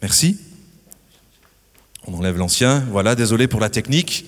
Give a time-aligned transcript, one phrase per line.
[0.00, 0.38] Merci.
[2.06, 2.84] On enlève l'ancien.
[2.90, 4.26] Voilà, désolé pour la technique.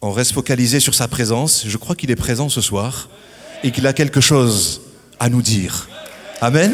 [0.00, 1.64] On reste focalisé sur sa présence.
[1.66, 3.08] Je crois qu'il est présent ce soir
[3.62, 4.82] et qu'il a quelque chose
[5.20, 5.88] à nous dire.
[6.40, 6.72] Amen.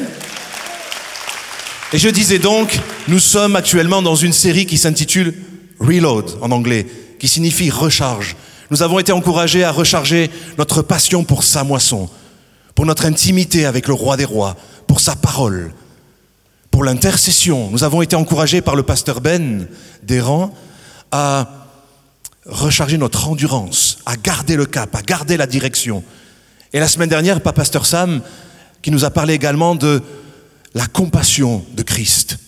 [1.93, 2.79] Et je disais donc,
[3.09, 5.35] nous sommes actuellement dans une série qui s'intitule
[5.81, 6.87] Reload en anglais,
[7.19, 8.37] qui signifie recharge.
[8.71, 12.09] Nous avons été encouragés à recharger notre passion pour sa moisson,
[12.81, 15.75] pour notre intimité avec le roi des rois, pour sa parole,
[16.71, 17.69] pour l'intercession.
[17.71, 19.69] Nous avons été encouragés par le pasteur Ben
[20.19, 20.51] rangs
[21.13, 21.69] à
[22.47, 26.03] recharger notre endurance, à garder le cap, à garder la direction.
[26.73, 28.23] Et la semaine dernière, pas pasteur Sam,
[28.81, 30.01] qui nous a parlé également de
[30.73, 32.39] la compassion de Christ.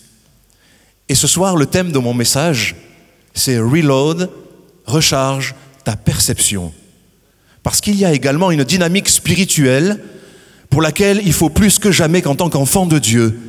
[1.09, 2.75] Et ce soir, le thème de mon message,
[3.35, 4.31] c'est Reload,
[4.87, 6.73] recharge ta perception.
[7.61, 10.01] Parce qu'il y a également une dynamique spirituelle
[10.73, 13.39] pour laquelle il faut plus que jamais qu'en tant qu'enfant de Dieu,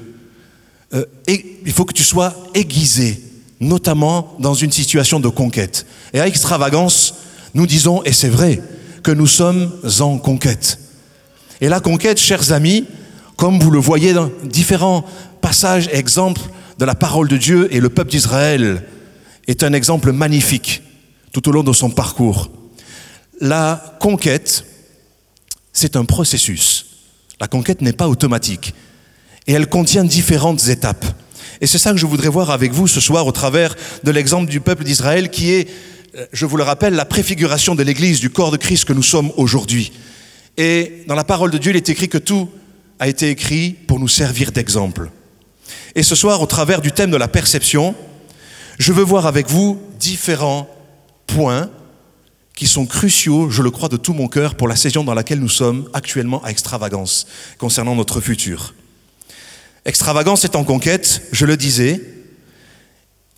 [0.92, 3.18] euh, il faut que tu sois aiguisé,
[3.60, 5.86] notamment dans une situation de conquête.
[6.12, 7.14] Et à extravagance,
[7.54, 8.60] nous disons, et c'est vrai,
[9.02, 10.78] que nous sommes en conquête.
[11.62, 12.84] Et la conquête, chers amis,
[13.36, 15.02] comme vous le voyez dans différents
[15.40, 16.42] passages et exemples
[16.78, 18.84] de la parole de Dieu et le peuple d'Israël,
[19.48, 20.82] est un exemple magnifique
[21.32, 22.50] tout au long de son parcours.
[23.40, 24.66] La conquête,
[25.72, 26.83] c'est un processus.
[27.44, 28.72] La conquête n'est pas automatique.
[29.46, 31.04] Et elle contient différentes étapes.
[31.60, 34.50] Et c'est ça que je voudrais voir avec vous ce soir au travers de l'exemple
[34.50, 35.68] du peuple d'Israël qui est,
[36.16, 39.02] euh, je vous le rappelle, la préfiguration de l'Église, du corps de Christ que nous
[39.02, 39.92] sommes aujourd'hui.
[40.56, 42.48] Et dans la parole de Dieu, il est écrit que tout
[42.98, 45.10] a été écrit pour nous servir d'exemple.
[45.94, 47.94] Et ce soir, au travers du thème de la perception,
[48.78, 50.66] je veux voir avec vous différents
[51.26, 51.68] points
[52.54, 55.40] qui sont cruciaux, je le crois de tout mon cœur, pour la saison dans laquelle
[55.40, 57.26] nous sommes actuellement à extravagance,
[57.58, 58.74] concernant notre futur.
[59.84, 62.00] Extravagance est en conquête, je le disais,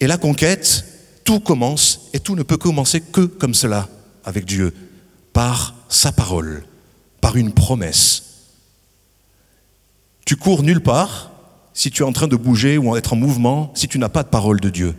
[0.00, 0.84] et la conquête,
[1.24, 3.88] tout commence, et tout ne peut commencer que comme cela,
[4.24, 4.74] avec Dieu,
[5.32, 6.64] par sa parole,
[7.20, 8.22] par une promesse.
[10.24, 11.30] Tu cours nulle part
[11.72, 14.22] si tu es en train de bouger ou d'être en mouvement, si tu n'as pas
[14.22, 14.94] de parole de Dieu.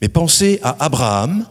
[0.00, 1.46] Mais pensez à Abraham,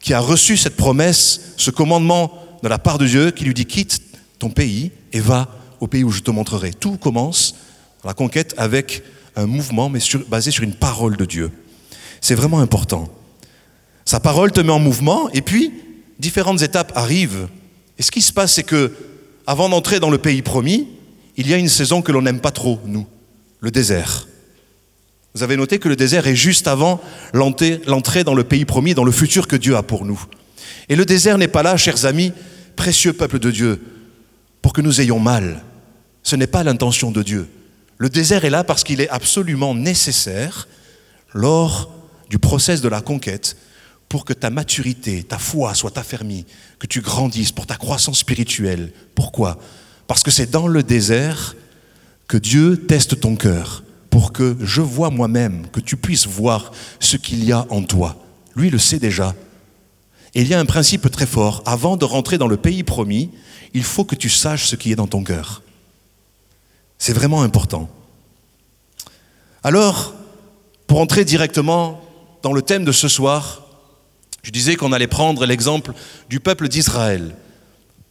[0.00, 3.66] qui a reçu cette promesse, ce commandement de la part de Dieu qui lui dit
[3.66, 4.02] quitte
[4.38, 5.48] ton pays et va
[5.80, 6.72] au pays où je te montrerai.
[6.72, 7.54] Tout commence
[8.04, 9.02] la conquête avec
[9.36, 11.50] un mouvement mais basé sur une parole de Dieu.
[12.20, 13.08] C'est vraiment important.
[14.04, 15.72] Sa parole te met en mouvement et puis
[16.18, 17.48] différentes étapes arrivent.
[17.98, 18.92] Et ce qui se passe, c'est que
[19.46, 20.88] avant d'entrer dans le pays promis,
[21.36, 23.06] il y a une saison que l'on n'aime pas trop, nous,
[23.60, 24.26] le désert.
[25.34, 27.00] Vous avez noté que le désert est juste avant
[27.32, 30.20] l'entrée dans le pays promis, dans le futur que Dieu a pour nous.
[30.88, 32.32] Et le désert n'est pas là, chers amis,
[32.74, 33.80] précieux peuple de Dieu,
[34.60, 35.62] pour que nous ayons mal.
[36.22, 37.48] Ce n'est pas l'intention de Dieu.
[37.98, 40.66] Le désert est là parce qu'il est absolument nécessaire
[41.32, 41.92] lors
[42.28, 43.56] du process de la conquête
[44.08, 46.44] pour que ta maturité, ta foi soit affermie,
[46.80, 48.92] que tu grandisses pour ta croissance spirituelle.
[49.14, 49.58] Pourquoi?
[50.08, 51.54] Parce que c'est dans le désert
[52.26, 53.84] que Dieu teste ton cœur
[54.20, 58.16] pour que je vois moi-même, que tu puisses voir ce qu'il y a en toi.
[58.54, 59.34] Lui le sait déjà.
[60.34, 61.62] Et il y a un principe très fort.
[61.64, 63.30] Avant de rentrer dans le pays promis,
[63.72, 65.62] il faut que tu saches ce qui est dans ton cœur.
[66.98, 67.88] C'est vraiment important.
[69.64, 70.12] Alors,
[70.86, 72.02] pour entrer directement
[72.42, 73.62] dans le thème de ce soir,
[74.42, 75.94] je disais qu'on allait prendre l'exemple
[76.28, 77.34] du peuple d'Israël.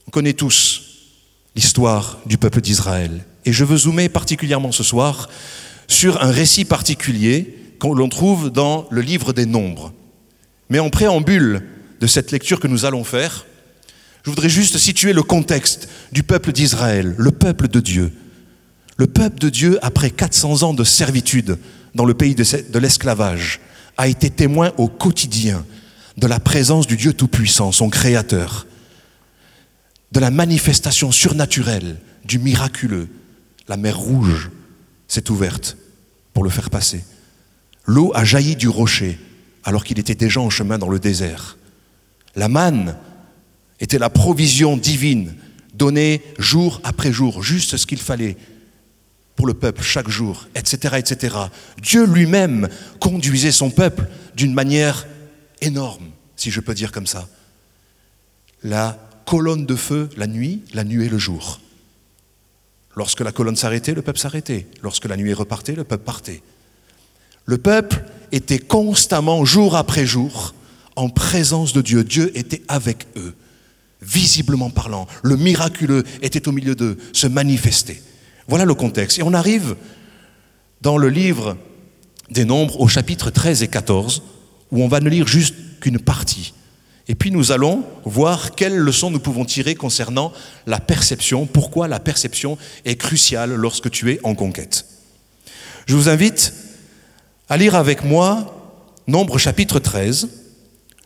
[0.07, 0.81] On connaît tous
[1.53, 3.27] l'histoire du peuple d'Israël.
[3.45, 5.29] Et je veux zoomer particulièrement ce soir
[5.89, 9.91] sur un récit particulier qu'on l'on trouve dans le livre des Nombres.
[10.69, 11.63] Mais en préambule
[12.00, 13.45] de cette lecture que nous allons faire,
[14.23, 18.13] je voudrais juste situer le contexte du peuple d'Israël, le peuple de Dieu.
[18.97, 21.57] Le peuple de Dieu, après 400 ans de servitude
[21.95, 23.59] dans le pays de l'esclavage,
[23.97, 25.66] a été témoin au quotidien
[26.17, 28.67] de la présence du Dieu Tout-Puissant, son Créateur,
[30.11, 33.07] de la manifestation surnaturelle, du miraculeux.
[33.68, 34.50] La mer Rouge
[35.09, 35.75] s'est ouverte
[36.33, 37.03] pour le faire passer.
[37.85, 39.19] L'eau a jailli du rocher
[39.65, 41.57] alors qu'il était déjà en chemin dans le désert.
[42.35, 42.95] La manne
[43.81, 45.35] était la provision divine
[45.73, 48.38] donnée jour après jour, juste ce qu'il fallait
[49.35, 50.95] pour le peuple chaque jour, etc.
[50.97, 51.35] etc.
[51.81, 52.67] Dieu lui-même
[53.00, 55.07] conduisait son peuple d'une manière
[55.62, 57.27] énorme, si je peux dire comme ça.
[58.63, 61.62] La colonne de feu la nuit, la nuée le jour.
[63.00, 64.68] Lorsque la colonne s'arrêtait, le peuple s'arrêtait.
[64.84, 66.42] Lorsque la nuit repartait, le peuple partait.
[67.46, 68.04] Le peuple
[68.34, 70.54] était constamment, jour après jour,
[70.98, 72.04] en présence de Dieu.
[72.04, 73.34] Dieu était avec eux.
[74.01, 78.01] visiblement parlant, le miraculeux était au milieu d'eux, se manifestait.
[78.50, 79.19] Voilà le contexte.
[79.19, 79.78] Et on arrive
[80.81, 81.56] dans le livre
[82.30, 84.24] des Nombres au chapitre 13 et 14,
[84.72, 86.54] où on va ne lire juste qu'une partie.
[87.09, 90.31] Et puis nous allons voir quelles leçons nous pouvons tirer concernant
[90.67, 94.85] la perception, pourquoi la perception est cruciale lorsque tu es en conquête.
[95.88, 96.53] Je vous invite
[97.50, 98.56] à lire avec moi
[99.07, 100.29] Nombre chapitre 13.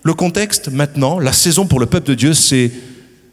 [0.04, 2.70] Le contexte maintenant, la saison pour le peuple de Dieu, c'est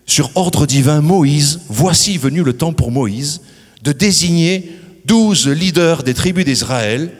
[0.06, 3.40] sur ordre divin, Moïse, voici venu le temps pour Moïse
[3.82, 4.70] de désigner
[5.06, 7.10] douze leaders des tribus d'Israël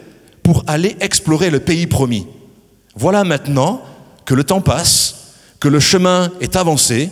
[0.43, 2.25] pour aller explorer le pays promis.
[2.95, 3.81] Voilà maintenant
[4.23, 5.20] que le temps passe,
[5.61, 7.09] que le chemin est avancé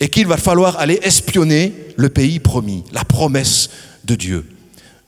[0.00, 3.70] et qu'il va falloir aller espionner le pays promis, la promesse
[4.04, 4.48] de Dieu.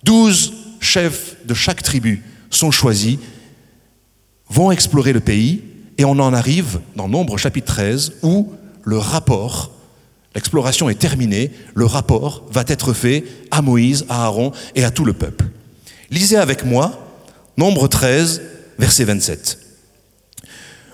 [0.04, 3.18] Douze chefs de chaque tribu sont choisis,
[4.48, 5.64] vont explorer le pays
[5.96, 8.52] et on en arrive dans Nombre chapitre 13 où
[8.84, 9.72] le rapport,
[10.34, 15.06] l'exploration est terminée, le rapport va être fait à Moïse, à Aaron et à tout
[15.06, 15.46] le peuple.
[16.10, 17.00] Lisez avec moi
[17.56, 18.42] Nombre 13,
[18.78, 19.63] verset 27.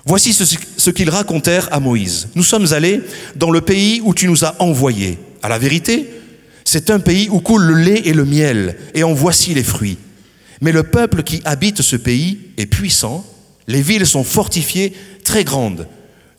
[0.07, 2.29] Voici ce, qu'ils racontèrent à Moïse.
[2.35, 3.03] Nous sommes allés
[3.37, 5.19] dans le pays où tu nous as envoyés.
[5.43, 6.09] À la vérité,
[6.65, 9.99] c'est un pays où coule le lait et le miel, et en voici les fruits.
[10.61, 13.25] Mais le peuple qui habite ce pays est puissant,
[13.67, 14.93] les villes sont fortifiées,
[15.25, 15.87] très grandes.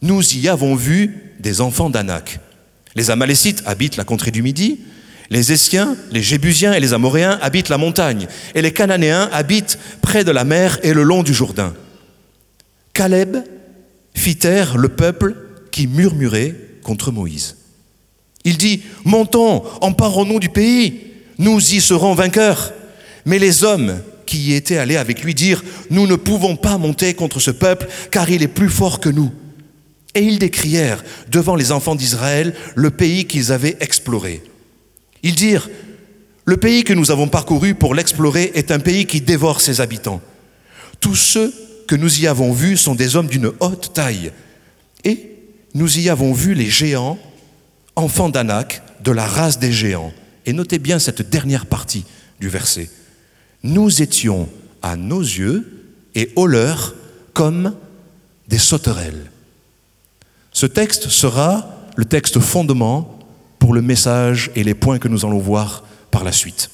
[0.01, 2.39] Nous y avons vu des enfants d'Anak.
[2.95, 4.79] Les Amalécites habitent la contrée du Midi,
[5.29, 10.23] les Essiens, les Jébusiens et les Amoréens habitent la montagne, et les Cananéens habitent près
[10.23, 11.73] de la mer et le long du Jourdain.
[12.93, 13.37] Caleb
[14.21, 14.38] fit
[14.75, 15.35] le peuple
[15.71, 17.57] qui murmurait contre Moïse.
[18.45, 21.01] Il dit, montons, emparons-nous du pays,
[21.39, 22.71] nous y serons vainqueurs.
[23.25, 27.15] Mais les hommes qui y étaient allés avec lui dirent, nous ne pouvons pas monter
[27.15, 29.31] contre ce peuple, car il est plus fort que nous.
[30.13, 34.44] Et ils décrièrent devant les enfants d'Israël le pays qu'ils avaient exploré.
[35.23, 35.68] Ils dirent,
[36.45, 40.21] le pays que nous avons parcouru pour l'explorer est un pays qui dévore ses habitants.
[41.00, 41.51] Tous ceux
[41.91, 44.31] que nous y avons vus sont des hommes d'une haute taille.
[45.03, 45.29] Et
[45.73, 47.19] nous y avons vu les géants,
[47.97, 50.13] enfants d'Anak, de la race des géants.
[50.45, 52.05] Et notez bien cette dernière partie
[52.39, 52.89] du verset.
[53.63, 54.47] Nous étions
[54.81, 56.95] à nos yeux et au leur
[57.33, 57.75] comme
[58.47, 59.29] des sauterelles.
[60.53, 63.19] Ce texte sera le texte fondement
[63.59, 66.69] pour le message et les points que nous allons voir par la suite.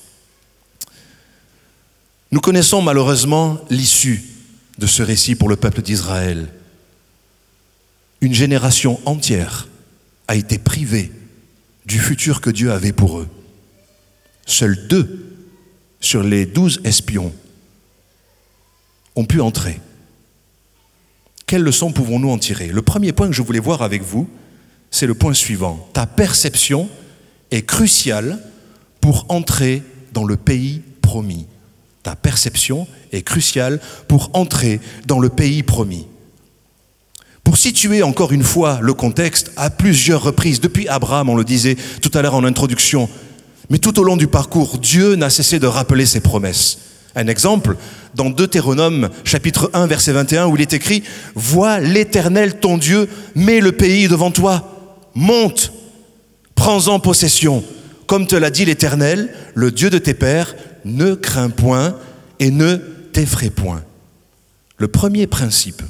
[2.29, 4.36] Nous connaissons malheureusement l'issue
[4.77, 6.47] de ce récit pour le peuple d'Israël.
[8.21, 9.67] Une génération entière
[10.27, 11.11] a été privée
[11.85, 13.27] du futur que Dieu avait pour eux.
[14.45, 15.25] Seuls deux
[15.99, 17.33] sur les douze espions
[19.15, 19.79] ont pu entrer.
[21.45, 22.67] Quelles leçons pouvons-nous en tirer?
[22.67, 24.29] Le premier point que je voulais voir avec vous,
[24.91, 25.89] c'est le point suivant.
[25.93, 26.89] Ta perception
[27.51, 28.39] est cruciale
[28.99, 29.81] pour entrer
[30.11, 31.47] dans le pays promis.
[32.07, 36.07] Ta perception est cruciale pour entrer dans le pays promis.
[37.43, 41.75] Pour situer encore une fois le contexte, à plusieurs reprises, depuis Abraham, on le disait
[42.01, 43.09] tout à l'heure en introduction,
[43.69, 46.77] mais tout au long du parcours, Dieu n'a cessé de rappeler ses promesses.
[47.13, 47.75] Un exemple,
[48.15, 51.03] dans Deutéronome chapitre 1 verset 21 où il est écrit,
[51.35, 55.73] Vois l'Éternel ton Dieu, mets le pays devant toi monte,
[56.55, 57.65] prends-en possession.
[58.05, 60.55] Comme te l'a dit l'Éternel, le Dieu de tes pères,
[60.87, 61.97] ne crains point
[62.39, 62.77] et ne
[63.13, 63.83] t'effraie point.
[64.77, 65.81] Le premier principe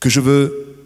[0.00, 0.76] que je veux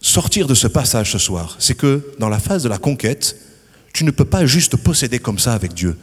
[0.00, 3.36] sortir de ce passage ce soir, c'est que dans la phase de la conquête,
[3.92, 5.96] tu ne peux pas juste posséder comme ça avec Dieu.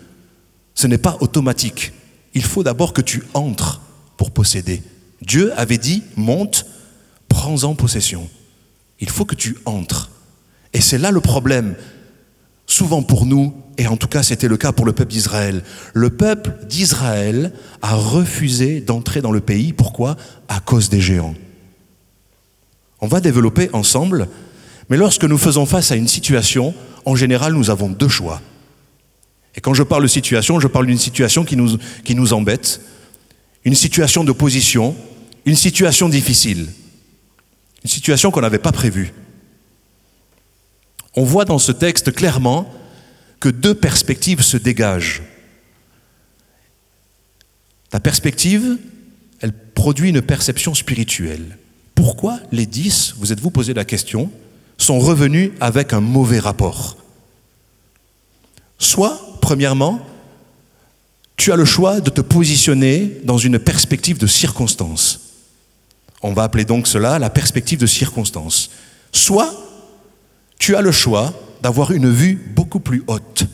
[0.75, 1.93] Ce n'est pas automatique.
[2.33, 3.81] Il faut d'abord que tu entres
[4.17, 4.81] pour posséder.
[5.22, 6.65] Dieu avait dit, monte,
[7.29, 8.29] prends-en possession.
[9.00, 10.10] Il faut que tu entres.
[10.74, 11.75] Et c'est là le problème,
[12.65, 15.63] souvent pour nous, et en tout cas c'était le cas pour le peuple d'Israël.
[15.94, 19.74] Le peuple d'Israël a refusé d'entrer dans le pays.
[19.74, 20.15] Pourquoi?
[20.48, 21.36] À cause des géants.
[23.01, 24.27] On va développer ensemble,
[24.89, 26.74] mais lorsque nous faisons face à une situation,
[27.06, 28.42] en général nous avons deux choix.
[29.56, 32.82] Et quand je parle de situation, je parle d'une situation qui nous, qui nous embête,
[33.65, 34.96] une situation d'opposition,
[35.46, 36.68] une situation difficile.
[37.84, 39.13] Une situation qu'on n'avait pas prévue.
[41.15, 42.72] On voit dans ce texte clairement
[43.43, 45.21] que deux perspectives se dégagent.
[47.91, 48.77] La perspective,
[49.41, 51.57] elle produit une perception spirituelle.
[51.93, 54.31] Pourquoi les dix, vous êtes-vous posé la question,
[54.77, 56.95] sont revenus avec un mauvais rapport?
[58.79, 60.00] Soit, premièrement,
[61.35, 65.19] tu as le choix de te positionner dans une perspective de circonstance.
[66.21, 68.69] On va appeler donc cela la perspective de circonstance.
[69.12, 69.53] soit
[70.59, 71.33] tu as le choix
[71.63, 73.46] d'avoir une vue beaucoup plus haute,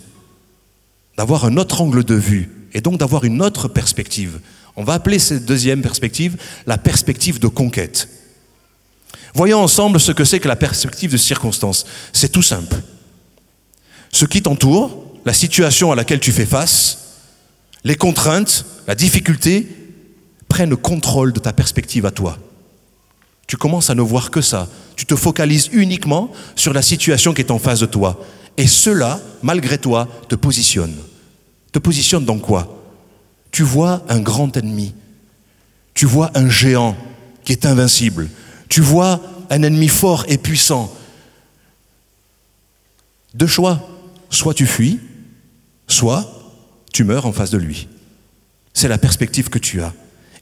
[1.16, 4.39] d'avoir un autre angle de vue et donc d'avoir une autre perspective.
[4.75, 6.36] On va appeler cette deuxième perspective
[6.66, 8.10] la perspective de conquête.
[9.36, 11.86] Voyons ensemble ce que c'est que la perspective de circonstance.
[12.12, 12.78] C'est tout simple.
[14.12, 17.20] Ce qui t'entoure, la situation à laquelle tu fais face,
[17.84, 19.68] les contraintes, la difficulté,
[20.48, 22.39] prennent contrôle de ta perspective à toi.
[23.50, 24.70] Tu commences à ne voir que ça.
[24.96, 28.24] Tu te focalises uniquement sur la situation qui est en face de toi.
[28.58, 30.96] Et cela, malgré toi, te positionne.
[31.72, 32.79] Te positionne dans quoi?
[33.50, 34.94] Tu vois un grand ennemi.
[35.96, 36.96] Tu vois un géant
[37.44, 38.29] qui est invincible.
[38.70, 40.96] Tu vois un ennemi fort et puissant.
[43.34, 43.82] Deux choix.
[44.29, 45.00] Soit tu fuis,
[45.88, 46.53] soit
[46.94, 47.88] tu meurs en face de lui.
[48.75, 49.91] C'est la perspective que tu as.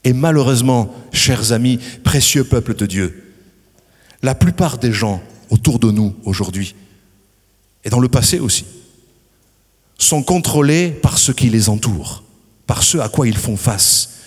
[0.08, 3.34] Et malheureusement, chers amis, précieux peuple de Dieu,
[4.24, 6.76] la plupart des gens autour de nous aujourd'hui,
[7.84, 8.64] et dans le passé aussi,
[9.98, 12.24] sont contrôlés par ce qui les entoure,
[12.68, 14.20] par ce à quoi ils font face.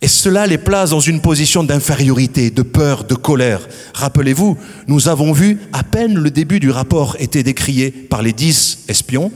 [0.00, 3.68] Et cela les place dans une position d'infériorité, de peur, de colère.
[3.94, 8.84] Rappelez-vous, nous avons vu, à peine le début du rapport était décrié par les dix
[8.86, 9.32] espions,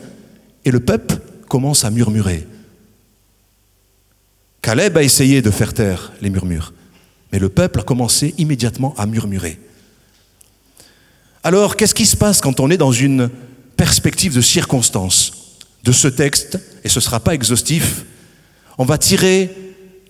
[0.64, 1.16] et le peuple
[1.48, 2.46] commence à murmurer.
[4.64, 6.72] Caleb a essayé de faire taire les murmures,
[7.30, 9.60] mais le peuple a commencé immédiatement à murmurer.
[11.42, 13.28] Alors, qu'est-ce qui se passe quand on est dans une
[13.76, 18.06] perspective de circonstance de ce texte, et ce ne sera pas exhaustif,
[18.78, 19.54] on va tirer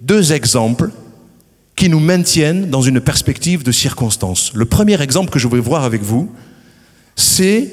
[0.01, 0.93] deux exemples
[1.75, 4.53] qui nous maintiennent dans une perspective de circonstance.
[4.55, 6.33] Le premier exemple que je vais voir avec vous,
[7.17, 7.73] c'est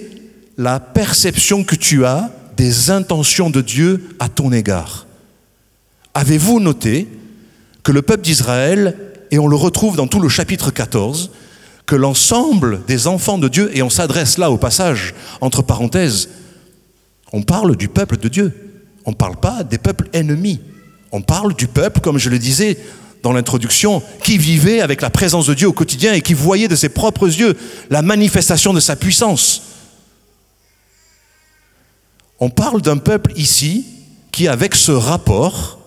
[0.58, 5.06] la perception que tu as des intentions de Dieu à ton égard.
[6.14, 7.08] Avez-vous noté
[7.84, 8.98] que le peuple d'Israël,
[9.32, 11.32] et on le retrouve dans tout le chapitre 14,
[11.86, 16.30] que l'ensemble des enfants de Dieu, et on s'adresse là au passage, entre parenthèses,
[17.34, 18.54] on parle du peuple de Dieu,
[19.06, 20.60] on ne parle pas des peuples ennemis,
[21.12, 22.78] on parle du peuple, comme je le disais
[23.24, 26.76] dans l'introduction, qui vivait avec la présence de Dieu au quotidien et qui voyait de
[26.76, 27.56] ses propres yeux
[27.90, 29.64] la manifestation de sa puissance.
[32.40, 33.86] On parle d'un peuple ici
[34.32, 35.81] qui, avec ce rapport,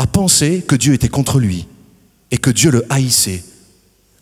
[0.00, 1.66] a pensé que Dieu était contre lui
[2.30, 3.44] et que Dieu le haïssait,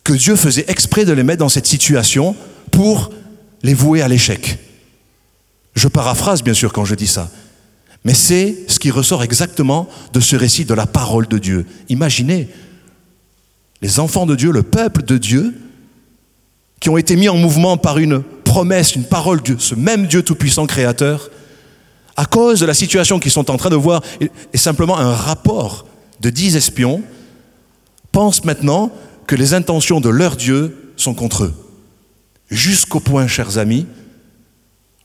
[0.03, 2.35] que Dieu faisait exprès de les mettre dans cette situation
[2.69, 3.13] pour
[3.63, 4.59] les vouer à l'échec.
[5.75, 7.31] Je paraphrase bien sûr quand je dis ça,
[8.03, 11.65] mais c'est ce qui ressort exactement de ce récit de la parole de Dieu.
[11.87, 12.49] Imaginez
[13.81, 15.55] les enfants de Dieu, le peuple de Dieu,
[16.81, 20.23] qui ont été mis en mouvement par une promesse, une parole de ce même Dieu
[20.23, 21.31] tout-puissant créateur,
[22.19, 25.87] à cause de la situation qu'ils sont en train de voir, et simplement un rapport
[26.19, 27.01] de dix espions,
[28.11, 28.91] pensent maintenant
[29.25, 31.53] que les intentions de leur Dieu sont contre eux.
[32.49, 33.87] Jusqu'au point, chers amis,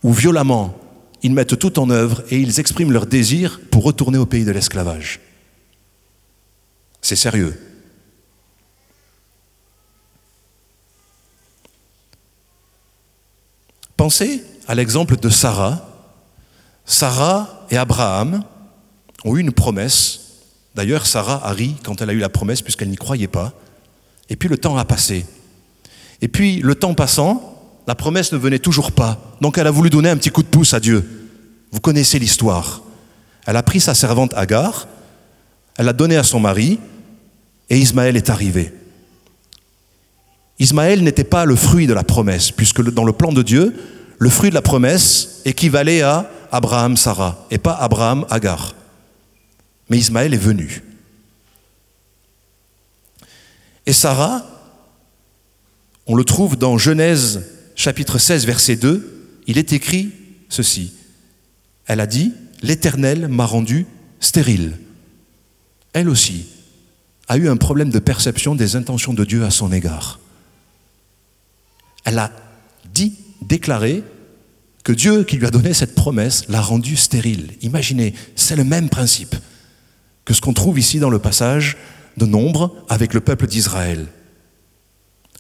[0.02, 0.76] où violemment
[1.22, 4.50] ils mettent tout en œuvre et ils expriment leur désir pour retourner au pays de
[4.50, 5.20] l'esclavage.
[7.00, 7.56] C'est sérieux.
[13.96, 15.93] Pensez à l'exemple de Sarah,
[16.84, 18.44] Sarah et Abraham
[19.24, 20.20] ont eu une promesse.
[20.74, 23.52] D'ailleurs, Sarah a ri quand elle a eu la promesse puisqu'elle n'y croyait pas.
[24.28, 25.26] Et puis le temps a passé.
[26.20, 27.54] Et puis le temps passant,
[27.86, 29.18] la promesse ne venait toujours pas.
[29.40, 31.30] Donc elle a voulu donner un petit coup de pouce à Dieu.
[31.70, 32.82] Vous connaissez l'histoire.
[33.46, 34.86] Elle a pris sa servante Agar,
[35.76, 36.78] elle l'a donnée à son mari,
[37.68, 38.72] et Ismaël est arrivé.
[40.58, 43.74] Ismaël n'était pas le fruit de la promesse, puisque dans le plan de Dieu,
[44.18, 48.76] le fruit de la promesse équivalait à Abraham, Sarah, et pas Abraham, Agar.
[49.90, 50.84] Mais Ismaël est venu.
[53.86, 54.46] Et Sarah,
[56.06, 57.42] on le trouve dans Genèse
[57.74, 60.12] chapitre 16, verset 2, il est écrit
[60.48, 60.94] ceci.
[61.86, 62.32] Elle a dit,
[62.62, 63.86] l'Éternel m'a rendu
[64.20, 64.78] stérile.
[65.92, 66.46] Elle aussi
[67.26, 70.20] a eu un problème de perception des intentions de Dieu à son égard.
[72.04, 72.30] Elle a
[72.92, 74.04] dit, déclaré,
[74.84, 77.52] que Dieu qui lui a donné cette promesse l'a rendu stérile.
[77.62, 79.34] Imaginez, c'est le même principe
[80.24, 81.76] que ce qu'on trouve ici dans le passage
[82.18, 84.06] de Nombre avec le peuple d'Israël.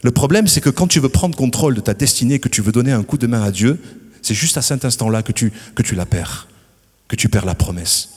[0.02, 2.72] Le problème, c'est que quand tu veux prendre contrôle de ta destinée, que tu veux
[2.72, 3.78] donner un coup de main à Dieu,
[4.22, 6.48] c'est juste à cet instant-là que tu, que tu la perds,
[7.08, 8.10] que tu perds la promesse.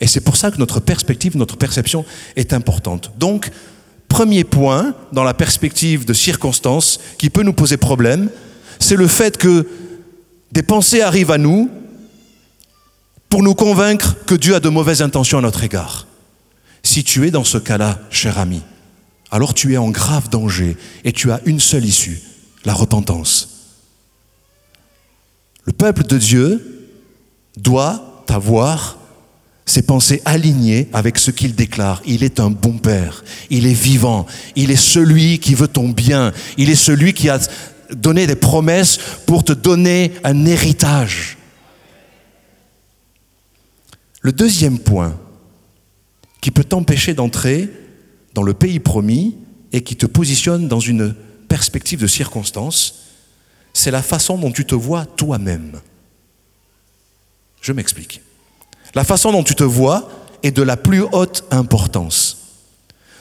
[0.00, 2.04] Et c'est pour ça que notre perspective, notre perception
[2.36, 3.12] est importante.
[3.18, 3.50] Donc,
[4.08, 8.28] premier point dans la perspective de circonstances qui peut nous poser problème,
[8.78, 9.66] c'est le fait que
[10.52, 11.70] des pensées arrivent à nous
[13.28, 16.06] pour nous convaincre que Dieu a de mauvaises intentions à notre égard.
[16.82, 18.62] Si tu es dans ce cas-là, cher ami,
[19.30, 22.20] alors tu es en grave danger et tu as une seule issue,
[22.66, 23.48] la repentance.
[25.64, 26.90] Le peuple de Dieu
[27.56, 28.98] doit avoir
[29.64, 32.02] ses pensées alignées avec ce qu'il déclare.
[32.04, 36.32] Il est un bon père, il est vivant, il est celui qui veut ton bien,
[36.58, 37.38] il est celui qui a
[37.94, 41.38] donné des promesses pour te donner un héritage.
[44.20, 45.18] Le deuxième point
[46.40, 47.70] qui peut t'empêcher d'entrer
[48.34, 49.36] dans le pays promis
[49.72, 51.14] et qui te positionne dans une
[51.48, 53.10] perspective de circonstance,
[53.72, 55.80] c'est la façon dont tu te vois toi-même.
[57.60, 58.20] Je m'explique.
[58.94, 60.10] La façon dont tu te vois
[60.42, 62.38] est de la plus haute importance.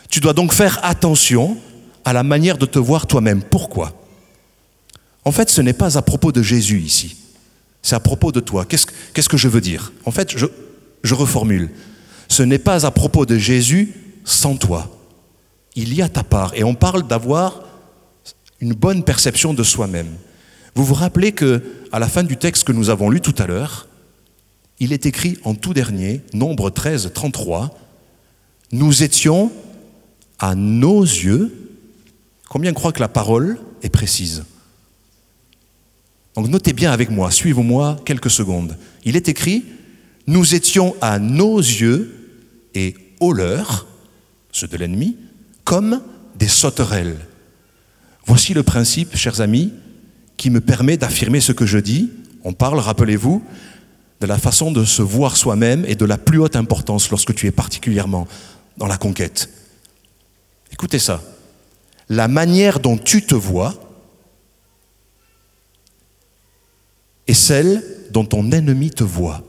[0.10, 1.58] Tu dois donc faire attention
[2.04, 3.42] à la manière de te voir toi-même.
[3.42, 4.01] Pourquoi?
[5.26, 7.18] En fait, ce n'est pas à propos de Jésus ici.
[7.82, 8.66] C'est à propos de toi.
[8.66, 9.92] Qu'est-ce que je veux dire?
[10.06, 11.70] En fait, je, reformule.
[12.28, 14.90] Ce n'est pas à propos de Jésus sans toi.
[15.76, 16.54] Il y a ta part.
[16.56, 17.64] Et on parle d'avoir
[18.60, 20.10] une bonne perception de soi-même.
[20.76, 21.62] Vous vous rappelez que,
[21.92, 23.88] à la fin du texte que nous avons lu tout à l'heure,
[24.80, 27.78] il est écrit en tout dernier, Nombre 13, 33,
[28.72, 29.52] Nous étions
[30.40, 31.52] à nos yeux,
[32.50, 34.44] combien croient que la parole est précise?
[36.42, 38.76] Donc notez bien avec moi, suivez-moi quelques secondes.
[39.06, 39.64] Il est écrit,
[40.26, 42.40] Nous étions à nos yeux
[42.74, 43.86] et aux leurs,
[44.52, 45.18] ceux de l'ennemi,
[45.64, 46.02] comme
[46.40, 47.20] des sauterelles.
[48.26, 49.72] Voici le principe, chers amis,
[50.36, 52.10] qui me permet d'affirmer ce que je dis.
[52.44, 53.44] On parle, rappelez-vous,
[54.20, 57.46] de la façon de se voir soi-même et de la plus haute importance lorsque tu
[57.46, 58.28] es particulièrement
[58.78, 59.48] dans la conquête.
[60.72, 61.22] Écoutez ça.
[62.10, 63.91] La manière dont tu te vois
[67.32, 69.44] est celle dont ton ennemi te voit.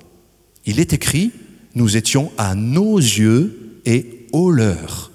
[0.66, 1.32] Il est écrit,
[1.74, 5.10] nous étions à nos yeux et aux leurs,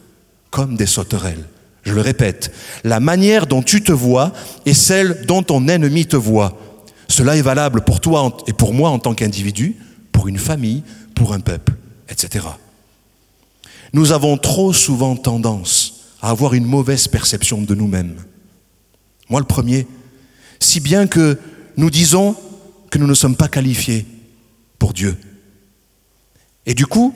[0.52, 1.46] comme des sauterelles.
[1.84, 2.52] Je le répète,
[2.84, 4.34] la manière dont tu te vois
[4.66, 6.60] est celle dont ton ennemi te voit.
[7.08, 9.78] Cela est valable pour toi et pour moi en tant qu'individu,
[10.12, 10.84] pour une famille,
[11.16, 11.74] pour un peuple,
[12.10, 12.48] etc.
[13.94, 18.18] Nous avons trop souvent tendance à avoir une mauvaise perception de nous-mêmes.
[19.30, 19.88] Moi le premier,
[20.60, 21.40] si bien que
[21.78, 22.36] nous disons
[22.90, 24.06] que nous ne sommes pas qualifiés
[24.80, 25.18] pour Dieu.
[26.66, 27.14] Et du coup,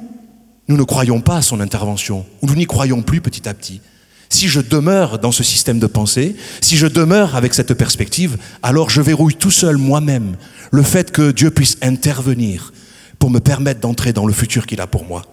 [0.67, 3.81] nous ne croyons pas à son intervention, ou nous n'y croyons plus petit à petit.
[4.29, 8.89] Si je demeure dans ce système de pensée, si je demeure avec cette perspective, alors
[8.89, 10.37] je verrouille tout seul moi-même
[10.71, 12.71] le fait que Dieu puisse intervenir
[13.19, 15.23] pour me permettre d'entrer dans le futur qu'il a pour moi.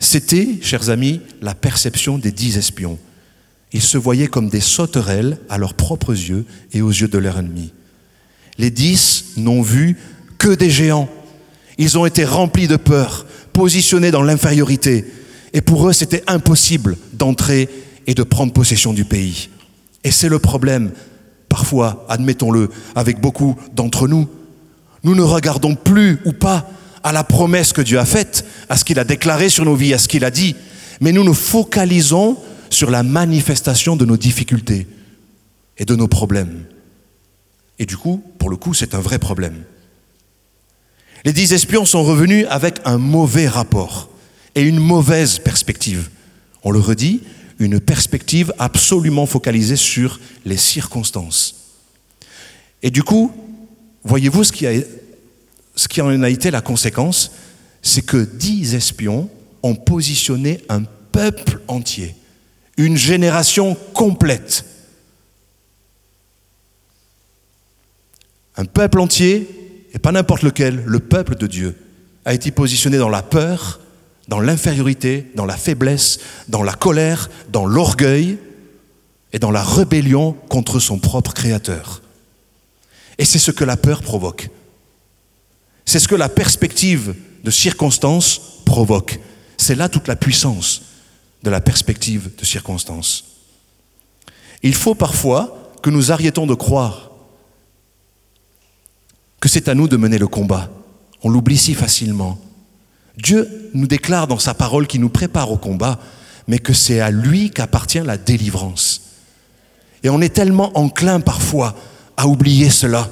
[0.00, 2.98] C'était, chers amis, la perception des dix espions.
[3.76, 7.36] Ils se voyaient comme des sauterelles à leurs propres yeux et aux yeux de leur
[7.36, 7.74] ennemi.
[8.56, 9.98] Les dix n'ont vu
[10.38, 11.10] que des géants.
[11.76, 15.04] Ils ont été remplis de peur, positionnés dans l'infériorité,
[15.52, 17.68] et pour eux, c'était impossible d'entrer
[18.06, 19.50] et de prendre possession du pays.
[20.04, 20.92] Et c'est le problème,
[21.50, 24.26] parfois, admettons-le, avec beaucoup d'entre nous.
[25.04, 26.66] Nous ne regardons plus ou pas
[27.04, 29.92] à la promesse que Dieu a faite, à ce qu'il a déclaré sur nos vies,
[29.92, 30.56] à ce qu'il a dit,
[31.02, 32.38] mais nous nous focalisons
[32.70, 34.86] sur la manifestation de nos difficultés
[35.78, 36.64] et de nos problèmes.
[37.78, 39.64] Et du coup, pour le coup, c'est un vrai problème.
[41.24, 44.10] Les dix espions sont revenus avec un mauvais rapport
[44.54, 46.08] et une mauvaise perspective.
[46.62, 47.22] On le redit,
[47.58, 51.54] une perspective absolument focalisée sur les circonstances.
[52.82, 53.32] Et du coup,
[54.04, 54.72] voyez-vous ce qui, a,
[55.74, 57.32] ce qui en a été la conséquence?
[57.82, 59.28] C'est que dix espions
[59.62, 62.14] ont positionné un peuple entier,
[62.76, 64.64] une génération complète.
[68.56, 69.48] Un peuple entier,
[69.92, 71.76] et pas n'importe lequel, le peuple de Dieu,
[72.24, 73.80] a été positionné dans la peur,
[74.28, 78.38] dans l'infériorité, dans la faiblesse, dans la colère, dans l'orgueil
[79.32, 82.02] et dans la rébellion contre son propre Créateur.
[83.18, 84.48] Et c'est ce que la peur provoque.
[85.84, 89.20] C'est ce que la perspective de circonstance provoque.
[89.56, 90.82] C'est là toute la puissance
[91.46, 93.24] de la perspective de circonstance.
[94.64, 97.12] Il faut parfois que nous arrêtons de croire
[99.38, 100.68] que c'est à nous de mener le combat.
[101.22, 102.36] On l'oublie si facilement.
[103.16, 106.00] Dieu nous déclare dans sa parole qu'il nous prépare au combat,
[106.48, 109.02] mais que c'est à lui qu'appartient la délivrance.
[110.02, 111.76] Et on est tellement enclin parfois
[112.16, 113.08] à oublier cela.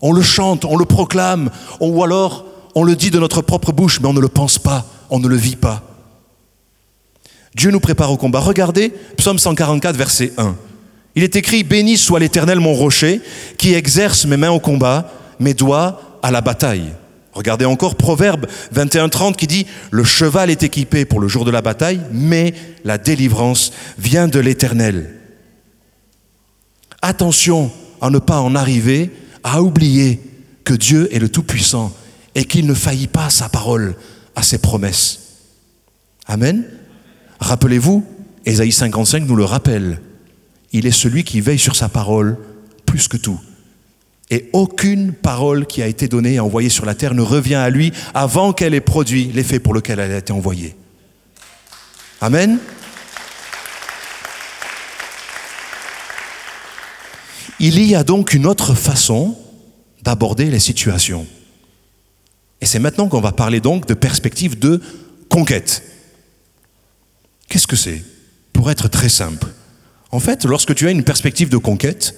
[0.00, 1.48] On le chante, on le proclame,
[1.78, 2.44] ou alors
[2.74, 5.28] on le dit de notre propre bouche, mais on ne le pense pas, on ne
[5.28, 5.91] le vit pas.
[7.54, 8.40] Dieu nous prépare au combat.
[8.40, 10.56] Regardez Psaume 144, verset 1.
[11.14, 13.20] Il est écrit, Béni soit l'Éternel mon rocher,
[13.58, 16.92] qui exerce mes mains au combat, mes doigts à la bataille.
[17.32, 21.62] Regardez encore Proverbe 21-30 qui dit, le cheval est équipé pour le jour de la
[21.62, 25.14] bataille, mais la délivrance vient de l'Éternel.
[27.00, 29.10] Attention à ne pas en arriver
[29.42, 30.20] à oublier
[30.64, 31.92] que Dieu est le Tout-Puissant
[32.34, 33.96] et qu'il ne faillit pas sa parole,
[34.34, 35.20] à ses promesses.
[36.26, 36.64] Amen.
[37.42, 38.06] Rappelez-vous,
[38.46, 40.00] Ésaïe 55 nous le rappelle.
[40.70, 42.38] Il est celui qui veille sur sa parole
[42.86, 43.40] plus que tout.
[44.30, 47.68] Et aucune parole qui a été donnée et envoyée sur la terre ne revient à
[47.68, 50.76] lui avant qu'elle ait produit l'effet pour lequel elle a été envoyée.
[52.20, 52.60] Amen.
[57.58, 59.36] Il y a donc une autre façon
[60.02, 61.26] d'aborder les situations.
[62.60, 64.80] Et c'est maintenant qu'on va parler donc de perspective de
[65.28, 65.91] conquête.
[67.48, 68.02] Qu'est-ce que c'est?
[68.52, 69.48] Pour être très simple.
[70.10, 72.14] En fait, lorsque tu as une perspective de conquête,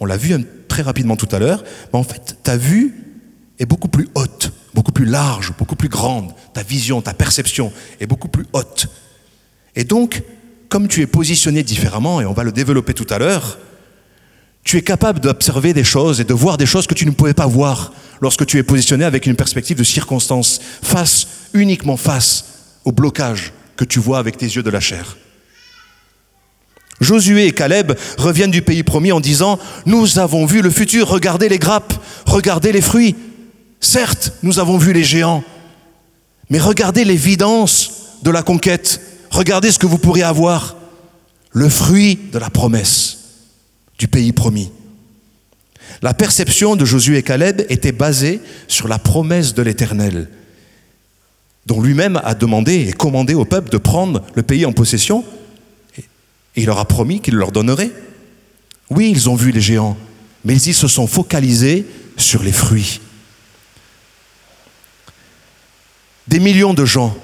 [0.00, 0.34] on l'a vu
[0.68, 2.94] très rapidement tout à l'heure, mais en fait, ta vue
[3.58, 6.32] est beaucoup plus haute, beaucoup plus large, beaucoup plus grande.
[6.52, 8.88] Ta vision, ta perception est beaucoup plus haute.
[9.76, 10.22] Et donc,
[10.68, 13.58] comme tu es positionné différemment, et on va le développer tout à l'heure,
[14.64, 17.34] tu es capable d'observer des choses et de voir des choses que tu ne pouvais
[17.34, 22.46] pas voir lorsque tu es positionné avec une perspective de circonstance, face, uniquement face
[22.84, 25.16] au blocage que tu vois avec tes yeux de la chair.
[27.00, 31.48] Josué et Caleb reviennent du pays promis en disant, nous avons vu le futur, regardez
[31.48, 31.94] les grappes,
[32.26, 33.16] regardez les fruits.
[33.80, 35.44] Certes, nous avons vu les géants,
[36.50, 40.76] mais regardez l'évidence de la conquête, regardez ce que vous pourriez avoir,
[41.52, 43.18] le fruit de la promesse
[43.98, 44.70] du pays promis.
[46.02, 50.28] La perception de Josué et Caleb était basée sur la promesse de l'Éternel,
[51.66, 55.24] dont lui-même a demandé et commandé au peuple de prendre le pays en possession,
[55.98, 56.02] et
[56.56, 57.90] il leur a promis qu'il leur donnerait.
[58.90, 59.96] Oui, ils ont vu les géants,
[60.44, 63.00] mais ils se sont focalisés sur les fruits.
[66.28, 67.16] Des millions de gens,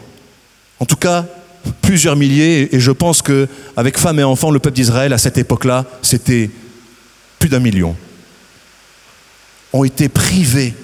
[0.79, 1.26] en tout cas
[1.83, 5.85] plusieurs milliers, et je pense qu'avec femmes et enfants, le peuple d'Israël à cette époque-là,
[6.00, 6.50] c'était
[7.38, 7.94] plus d'un million,
[9.72, 10.74] ont été privés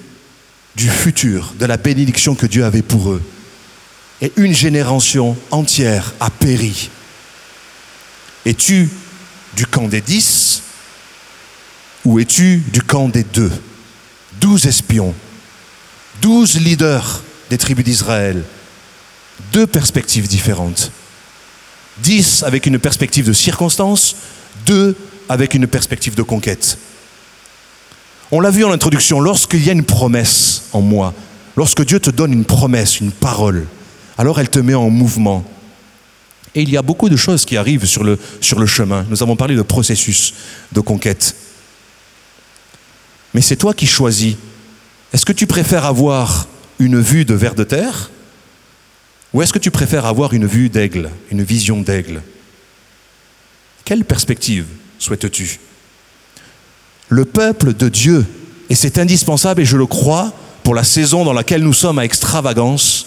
[0.75, 3.23] du futur, de la bénédiction que Dieu avait pour eux.
[4.21, 6.89] Et une génération entière a péri.
[8.45, 8.89] Es-tu
[9.55, 10.63] du camp des dix
[12.03, 13.51] ou es-tu du camp des deux?
[14.39, 15.13] Douze espions,
[16.21, 18.43] douze leaders des tribus d'Israël,
[19.51, 20.91] deux perspectives différentes.
[21.99, 24.15] Dix avec une perspective de circonstance,
[24.65, 24.95] deux
[25.29, 26.77] avec une perspective de conquête.
[28.31, 31.13] On l'a vu en introduction, lorsqu'il y a une promesse en moi,
[31.55, 33.65] lorsque Dieu te donne une promesse, une parole,
[34.17, 35.45] alors elle te met en mouvement.
[36.55, 38.17] Et il y a beaucoup de choses qui arrivent sur le,
[38.65, 39.05] chemin.
[39.09, 40.33] Nous avons parlé de processus
[40.71, 41.35] de conquête.
[43.33, 44.35] Mais c'est toi qui choisis.
[45.13, 46.47] Est-ce que tu préfères avoir
[46.79, 48.09] une vue de ver de terre
[49.33, 52.23] ou est-ce que tu préfères avoir une vue d'aigle, une vision d'aigle?
[53.83, 54.65] Quelle perspective
[54.99, 55.59] souhaites-tu?
[57.09, 58.25] Le peuple de Dieu,
[58.69, 62.05] et c'est indispensable et je le crois, pour la saison dans laquelle nous sommes à
[62.05, 63.05] extravagance,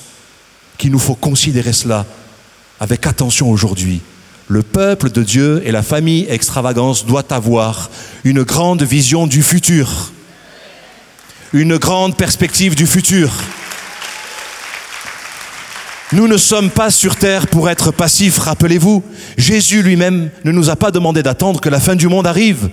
[0.81, 2.07] qu'il nous faut considérer cela
[2.81, 4.01] avec attention aujourd'hui.
[4.49, 7.91] Le peuple de Dieu et la famille extravagance doit avoir
[8.25, 10.11] une grande vision du futur,
[11.53, 13.31] une grande perspective du futur.
[16.13, 19.05] Nous ne sommes pas sur terre pour être passifs, rappelez-vous.
[19.37, 22.71] Jésus lui-même ne nous a pas demandé d'attendre que la fin du monde arrive.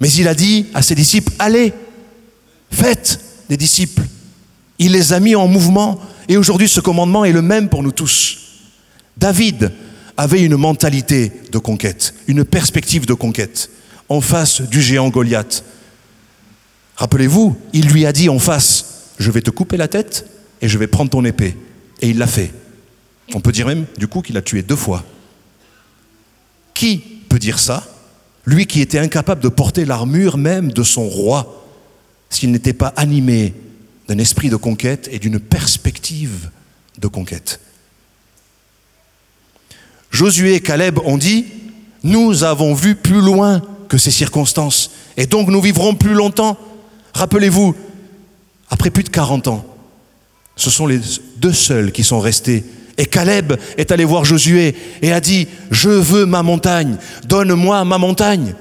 [0.00, 1.72] Mais il a dit à ses disciples, allez,
[2.70, 4.02] faites des disciples.
[4.78, 7.92] Il les a mis en mouvement et aujourd'hui ce commandement est le même pour nous
[7.92, 8.38] tous.
[9.16, 9.72] David
[10.16, 13.70] avait une mentalité de conquête, une perspective de conquête
[14.08, 15.64] en face du géant Goliath.
[16.96, 20.26] Rappelez-vous, il lui a dit en face, je vais te couper la tête
[20.62, 21.56] et je vais prendre ton épée.
[22.00, 22.52] Et il l'a fait.
[23.34, 25.04] On peut dire même, du coup, qu'il a tué deux fois.
[26.74, 27.86] Qui peut dire ça?
[28.44, 31.64] Lui qui était incapable de porter l'armure même de son roi,
[32.30, 33.54] s'il n'était pas animé
[34.08, 36.50] d'un esprit de conquête et d'une perspective
[36.98, 37.60] de conquête.
[40.10, 41.46] Josué et Caleb ont dit,
[42.02, 46.58] nous avons vu plus loin que ces circonstances, et donc nous vivrons plus longtemps.
[47.14, 47.74] Rappelez-vous,
[48.70, 49.66] après plus de 40 ans,
[50.56, 51.00] ce sont les
[51.36, 52.64] deux seuls qui sont restés.
[52.98, 57.98] Et Caleb est allé voir Josué et a dit, je veux ma montagne, donne-moi ma
[57.98, 58.54] montagne.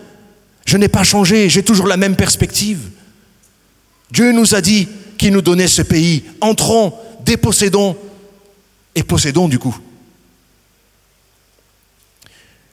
[0.65, 2.79] Je n'ai pas changé, j'ai toujours la même perspective.
[4.12, 6.23] Dieu nous a dit qu'il nous donnait ce pays.
[6.41, 7.97] Entrons, dépossédons
[8.95, 9.78] et possédons du coup.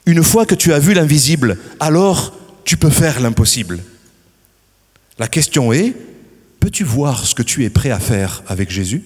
[0.06, 3.82] Une fois que tu as vu l'invisible, alors tu peux faire l'impossible.
[5.18, 5.94] La question est,
[6.60, 9.04] peux-tu voir ce que tu es prêt à faire avec Jésus?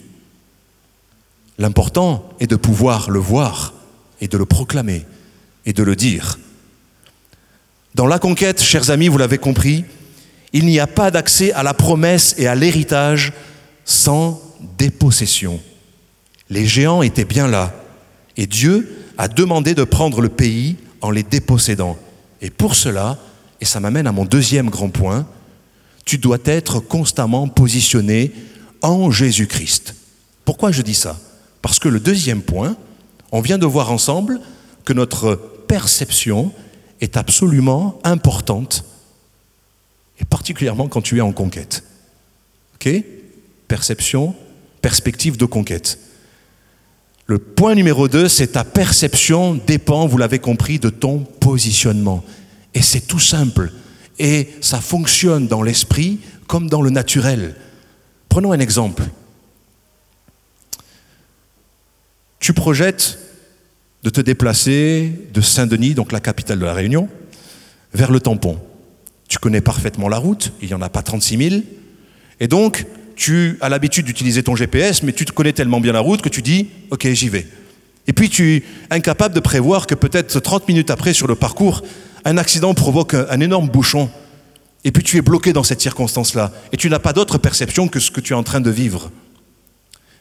[1.58, 3.74] L'important est de pouvoir le voir
[4.20, 5.04] et de le proclamer
[5.64, 6.38] et de le dire.
[7.94, 9.84] Dans la conquête, chers amis, vous l'avez compris,
[10.52, 13.32] il n'y a pas d'accès à la promesse et à l'héritage
[13.84, 14.40] sans
[14.78, 15.60] dépossession.
[16.48, 17.74] Les géants étaient bien là
[18.36, 21.96] et Dieu a demandé de prendre le pays en les dépossédant.
[22.40, 23.18] Et pour cela,
[23.60, 25.26] et ça m'amène à mon deuxième grand point,
[26.04, 28.32] tu dois être constamment positionné
[28.82, 29.94] en Jésus-Christ.
[30.44, 31.18] Pourquoi je dis ça?
[31.62, 32.76] Parce que le deuxième point,
[33.32, 34.40] on vient de voir ensemble
[34.84, 35.34] que notre
[35.66, 36.52] perception
[37.00, 38.84] est absolument importante,
[40.20, 41.82] et particulièrement quand tu es en conquête.
[42.74, 42.88] OK?
[43.68, 44.34] Perception,
[44.80, 45.98] perspective de conquête.
[47.26, 52.24] Le point numéro deux, c'est ta perception dépend, vous l'avez compris, de ton positionnement.
[52.72, 53.72] Et c'est tout simple.
[54.18, 57.56] Et ça fonctionne dans l'esprit comme dans le naturel.
[58.28, 59.02] Prenons un exemple.
[62.38, 63.18] Tu projettes
[64.04, 67.08] de te déplacer de Saint-Denis, donc la capitale de la Réunion,
[67.92, 68.60] vers le tampon.
[69.28, 71.62] Tu connais parfaitement la route, il n'y en a pas 36 000.
[72.40, 72.86] Et donc,
[73.16, 76.28] tu as l'habitude d'utiliser ton GPS, mais tu te connais tellement bien la route que
[76.28, 77.46] tu dis, OK, j'y vais.
[78.06, 81.82] Et puis tu es incapable de prévoir que peut-être 30 minutes après sur le parcours,
[82.24, 84.08] un accident provoque un, énorme bouchon.
[84.84, 86.52] Et puis tu es bloqué dans cette circonstance-là.
[86.72, 89.10] Et tu n'as pas d'autre perception que ce que tu es en train de vivre.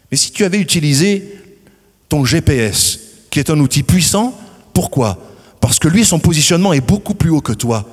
[0.09, 1.35] Mais si tu avais utilisé
[2.09, 4.39] ton GPS, qui est un outil puissant,
[4.73, 5.19] pourquoi?
[5.59, 7.87] Parce que lui, son positionnement est beaucoup plus haut que toi.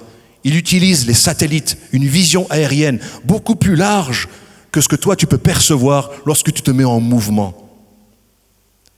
[0.44, 4.28] Il utilise les satellites, une vision aérienne beaucoup plus large
[4.70, 7.55] que ce que toi tu peux percevoir lorsque tu te mets en mouvement.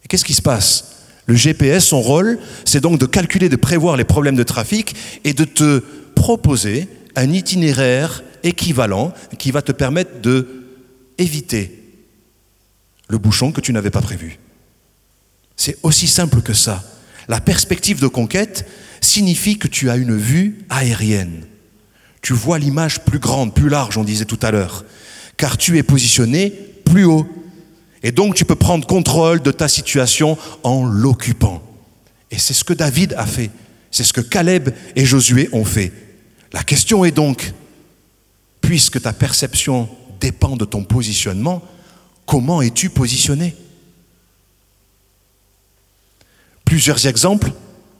[0.05, 0.93] Et qu'est-ce qui se passe?
[1.27, 5.33] Le GPS, son rôle, c'est donc de calculer, de prévoir les problèmes de trafic et
[5.33, 5.83] de te
[6.15, 10.65] proposer un itinéraire équivalent qui va te permettre de
[11.19, 11.83] éviter
[13.09, 14.39] le bouchon que tu n'avais pas prévu.
[15.57, 16.83] C'est aussi simple que ça.
[17.29, 18.69] La perspective de conquête
[19.05, 21.47] signifie que tu as une vue aérienne.
[22.23, 24.85] Tu vois l'image plus grande, plus large, on disait tout à l'heure
[25.37, 26.51] car tu es positionné
[26.85, 27.27] plus haut.
[28.03, 31.63] Et donc tu peux prendre contrôle de ta situation en l'occupant.
[32.31, 33.51] Et c'est ce que David a fait.
[33.91, 35.93] C'est ce que Caleb et Josué ont fait.
[36.53, 37.53] La question est donc,
[38.61, 39.89] puisque ta perception
[40.21, 41.63] dépend de ton positionnement,
[42.27, 43.55] comment es-tu positionné?
[46.65, 47.53] Plusieurs exemples,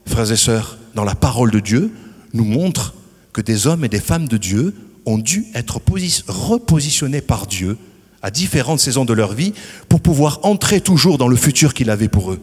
[0.05, 1.91] frères et sœurs, dans la parole de Dieu,
[2.33, 2.95] nous montrent
[3.33, 4.73] que des hommes et des femmes de Dieu
[5.05, 5.79] ont dû être
[6.27, 7.77] repositionnés par Dieu
[8.21, 9.53] à différentes saisons de leur vie
[9.87, 12.39] pour pouvoir entrer toujours dans le futur qu'il avait pour eux.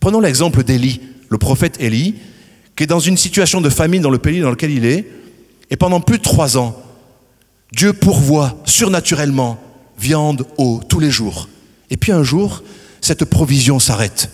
[0.00, 2.16] Prenons l'exemple d'Élie, le prophète Élie,
[2.76, 5.08] qui est dans une situation de famine dans le pays dans lequel il est,
[5.70, 6.76] et pendant plus de trois ans,
[7.72, 9.58] Dieu pourvoit surnaturellement
[9.98, 11.48] viande, eau, tous les jours.
[11.90, 12.62] Et puis un jour,
[13.00, 14.30] cette provision s'arrête.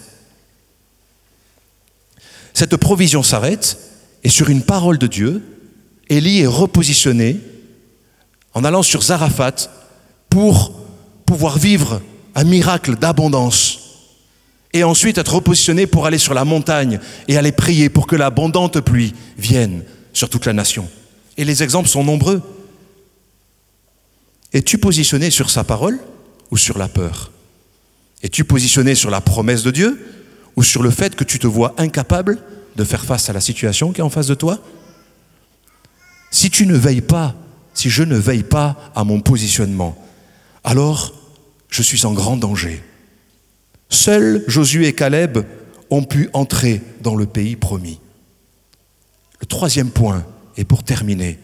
[2.55, 3.79] Cette provision s'arrête,
[4.23, 5.43] et sur une parole de Dieu,
[6.09, 7.41] Élie est repositionné
[8.55, 9.69] en allant sur Zarafat
[10.31, 10.73] pour
[11.27, 12.01] pouvoir vivre
[12.35, 13.81] un miracle d'abondance
[14.73, 18.81] et ensuite être repositionné pour aller sur la montagne et aller prier pour que l'abondante
[18.81, 20.89] pluie vienne sur toute la nation.
[21.37, 22.41] Et les exemples sont nombreux.
[24.53, 25.99] Es-tu positionné sur sa parole
[26.51, 27.33] ou sur la peur?
[28.23, 29.99] Es-tu positionné sur la promesse de Dieu
[30.57, 32.39] ou sur le fait que tu te vois incapable
[32.77, 34.59] de faire face à la situation qui est en face de toi?
[36.31, 37.35] Si tu ne veilles pas,
[37.75, 39.97] si je ne veille pas à mon positionnement,
[40.65, 41.15] alors
[41.69, 42.83] je suis en grand danger.
[43.89, 45.39] Seuls Josué et Caleb
[45.91, 48.01] ont pu entrer dans le pays promis.
[49.41, 50.25] Le troisième point,
[50.57, 51.39] et pour terminer,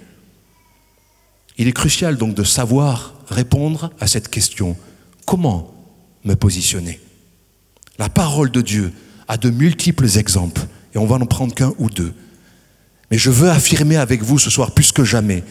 [1.58, 4.76] il est crucial donc de savoir répondre à cette question.
[5.26, 5.74] Comment
[6.24, 7.00] me positionner?
[7.98, 8.92] La parole de Dieu
[9.28, 10.62] a de multiples exemples,
[10.94, 12.12] et on va n'en prendre qu'un ou deux.
[13.10, 15.44] Mais je veux affirmer avec vous ce soir plus que jamais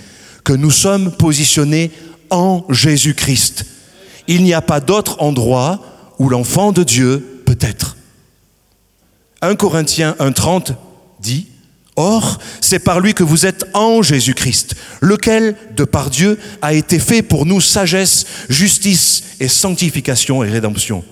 [0.43, 1.91] que nous sommes positionnés
[2.29, 3.65] en Jésus-Christ.
[4.27, 5.79] Il n'y a pas d'autre endroit
[6.17, 7.97] où l'enfant de Dieu peut être.
[9.41, 10.75] 1 Corinthiens 1.30
[11.19, 11.47] dit,
[11.95, 16.97] Or, c'est par lui que vous êtes en Jésus-Christ, lequel, de par Dieu, a été
[16.97, 21.03] fait pour nous sagesse, justice et sanctification et rédemption.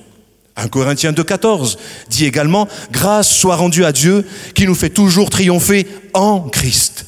[0.58, 1.78] 1 Corinthiens 2,14
[2.10, 7.06] dit également, grâce soit rendue à Dieu qui nous fait toujours triompher en Christ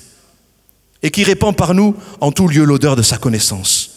[1.01, 3.89] et qui répand par nous en tout lieu l'odeur de sa connaissance.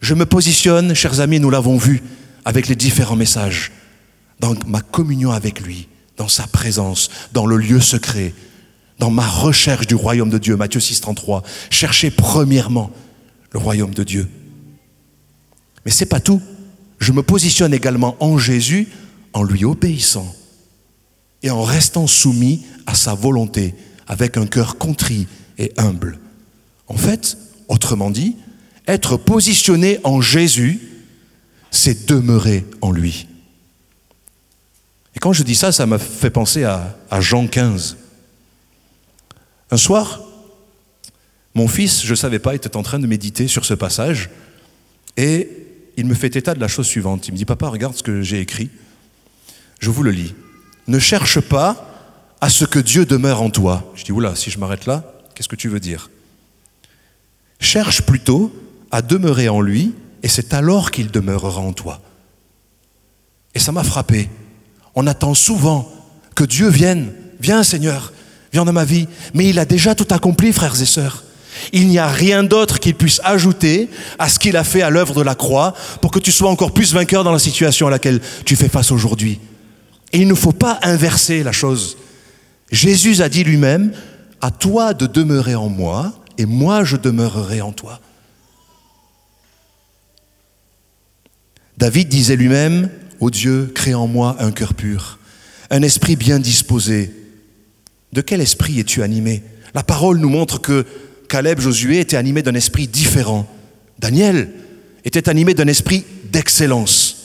[0.00, 2.02] Je me positionne, chers amis, nous l'avons vu
[2.44, 3.70] avec les différents messages,
[4.40, 8.34] dans ma communion avec lui, dans sa présence, dans le lieu secret,
[8.98, 11.42] dans ma recherche du royaume de Dieu, Matthieu 6,33.
[11.70, 12.90] Cherchez premièrement
[13.52, 14.28] le royaume de Dieu
[15.84, 16.40] Mais c'est pas tout.
[17.02, 18.86] Je me positionne également en Jésus
[19.32, 20.32] en lui obéissant
[21.42, 23.74] et en restant soumis à sa volonté
[24.06, 25.26] avec un cœur contrit
[25.58, 26.20] et humble.
[26.86, 27.36] En fait,
[27.66, 28.36] autrement dit,
[28.86, 30.80] être positionné en Jésus,
[31.72, 33.26] c'est demeurer en lui.
[35.16, 37.96] Et quand je dis ça, ça m'a fait penser à, Jean 15.
[39.72, 40.20] Un soir,
[41.56, 44.30] mon fils, je ne savais pas, était en train de méditer sur ce passage
[45.16, 45.48] et
[45.96, 47.28] il me fait état de la chose suivante.
[47.28, 48.70] Il me dit, papa, regarde ce que j'ai écrit.
[49.80, 50.34] Je vous le lis.
[50.86, 51.88] Ne cherche pas
[52.40, 53.92] à ce que Dieu demeure en toi.
[53.94, 56.10] Je dis, oula, si je m'arrête là, qu'est-ce que tu veux dire?
[57.60, 58.52] Cherche plutôt
[58.90, 62.00] à demeurer en lui, et c'est alors qu'il demeurera en toi.
[63.54, 64.28] Et ça m'a frappé.
[64.94, 65.90] On attend souvent
[66.34, 67.12] que Dieu vienne.
[67.40, 68.12] Viens Seigneur,
[68.52, 69.08] viens dans ma vie.
[69.34, 71.24] Mais il a déjà tout accompli, frères et sœurs.
[71.72, 75.14] Il n'y a rien d'autre qu'il puisse ajouter à ce qu'il a fait à l'œuvre
[75.14, 78.20] de la croix pour que tu sois encore plus vainqueur dans la situation à laquelle
[78.44, 79.40] tu fais face aujourd'hui.
[80.12, 81.96] Et il ne faut pas inverser la chose.
[82.70, 83.92] Jésus a dit lui-même,
[84.40, 88.00] à toi de demeurer en moi, et moi je demeurerai en toi.
[91.78, 95.18] David disait lui-même, Ô Dieu, crée en moi un cœur pur,
[95.70, 97.14] un esprit bien disposé.
[98.12, 99.42] De quel esprit es-tu animé?
[99.74, 100.84] La parole nous montre que
[101.32, 103.48] Caleb, Josué étaient animés d'un esprit différent.
[103.98, 104.52] Daniel
[105.02, 107.16] était animé d'un esprit d'excellence.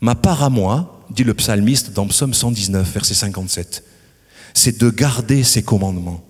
[0.00, 3.82] Ma part à moi, dit le psalmiste dans Psaume 119, verset 57,
[4.54, 6.24] c'est de garder ses commandements,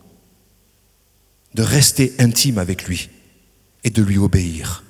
[1.53, 3.11] de rester intime avec lui
[3.85, 4.85] et de lui obéir.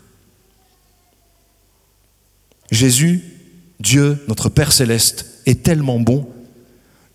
[2.70, 3.24] Jésus,
[3.80, 6.28] Dieu, notre Père céleste, est tellement bon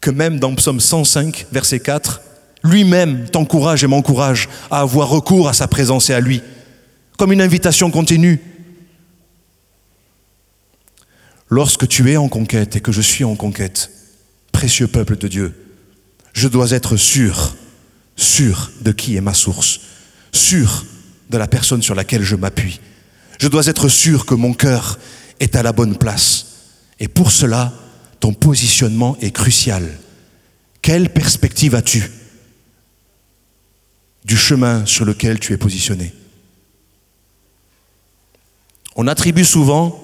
[0.02, 2.24] que même dans Psaume 105, verset 4,
[2.66, 6.42] lui-même t'encourage et m'encourage à avoir recours à sa présence et à lui,
[7.18, 8.42] comme une invitation continue.
[11.50, 13.92] Lorsque tu es en conquête et que je suis en conquête,
[14.52, 15.54] précieux peuple de Dieu,
[16.34, 17.56] je dois être sûr,
[18.16, 19.82] sûr de qui est ma source,
[20.32, 20.86] sûr
[21.30, 22.80] de la personne sur laquelle je m'appuie.
[23.40, 24.98] Je dois être sûr que mon cœur
[25.40, 26.48] est à la bonne place.
[27.00, 27.74] Et pour cela,
[28.20, 29.88] ton positionnement est crucial.
[30.82, 32.10] Quelle perspective as-tu
[34.26, 36.14] du chemin sur lequel tu es positionné
[38.96, 40.02] On attribue souvent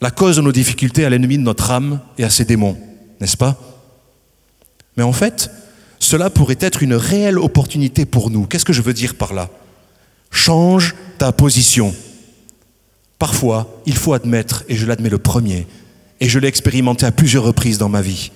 [0.00, 2.78] la cause de nos difficultés à l'ennemi de notre âme et à ses démons,
[3.20, 3.58] n'est-ce pas?
[4.96, 5.50] Mais en fait,
[5.98, 8.46] cela pourrait être une réelle opportunité pour nous.
[8.46, 9.48] Qu'est-ce que je veux dire par là?
[10.30, 11.94] Change ta position.
[13.18, 15.66] Parfois, il faut admettre, et je l'admets le premier,
[16.20, 18.32] et je l'ai expérimenté à plusieurs reprises dans ma vie,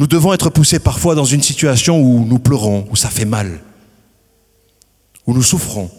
[0.00, 3.60] nous devons être poussés parfois dans une situation où nous pleurons, où ça fait mal,
[5.26, 5.90] où nous souffrons,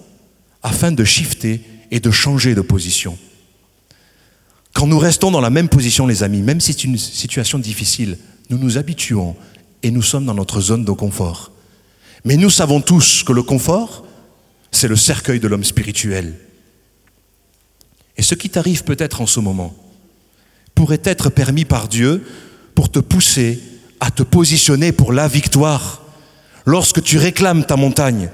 [0.64, 1.62] afin de shifter
[1.92, 3.16] et de changer de position.
[4.74, 8.18] Quand nous restons dans la même position, les amis, même si c'est une situation difficile,
[8.50, 9.36] nous nous habituons
[9.84, 11.52] et nous sommes dans notre zone de confort.
[12.26, 14.04] Mais nous savons tous que le confort,
[14.72, 16.40] c'est le cercueil de l'homme spirituel.
[18.18, 19.76] Et ce qui t'arrive peut-être en ce moment
[20.74, 22.26] pourrait être permis par Dieu
[22.74, 23.62] pour te pousser
[24.02, 26.02] à te positionner pour la victoire.
[26.66, 28.30] Lorsque tu réclames ta montagne,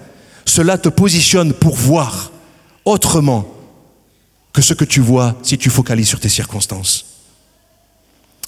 [0.45, 2.32] cela te positionne pour voir
[2.86, 3.53] autrement
[4.53, 7.06] que ce que tu vois si tu focalises sur tes circonstances.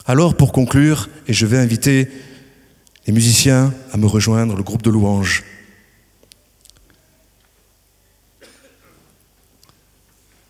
[0.08, 2.10] Alors, pour conclure, et je vais inviter
[3.06, 5.44] les musiciens à me rejoindre, le groupe de louanges,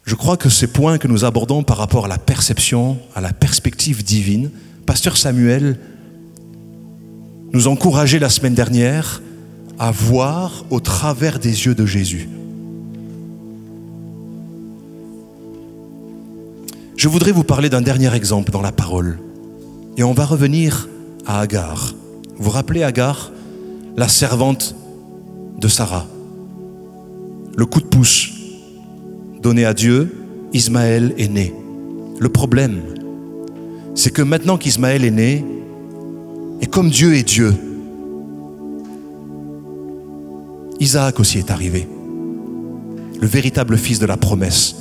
[0.06, 3.34] je crois que ces points que nous abordons par rapport à la perception, à la
[3.34, 4.52] perspective divine,
[4.86, 5.80] Pasteur Samuel
[7.54, 9.22] nous encourager la semaine dernière
[9.78, 12.30] à voir au travers des yeux de Jésus.
[16.98, 19.20] Je voudrais vous parler d'un dernier exemple dans la parole.
[19.98, 20.90] Et on va revenir
[21.26, 21.94] à Agar.
[22.38, 23.32] Vous vous rappelez Agar,
[23.96, 24.76] la servante
[25.60, 26.08] de Sarah
[27.56, 28.32] Le coup de pouce
[29.42, 30.14] donné à Dieu,
[30.54, 31.54] Ismaël est né.
[32.20, 32.82] Le problème,
[33.96, 35.46] c'est que maintenant qu'Ismaël est né,
[36.62, 37.54] et comme Dieu est Dieu,
[40.80, 41.88] Isaac aussi est arrivé,
[43.20, 44.76] le véritable fils de la promesse.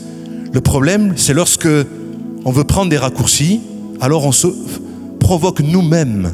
[0.53, 1.69] Le problème, c'est lorsque
[2.45, 3.61] on veut prendre des raccourcis,
[4.01, 4.47] alors on se
[5.19, 6.33] provoque nous-mêmes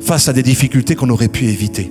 [0.00, 1.90] face à des difficultés qu'on aurait pu éviter.